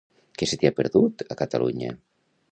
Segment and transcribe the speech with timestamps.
[0.41, 1.93] Què se t'hi ha perdut, a Catalunya?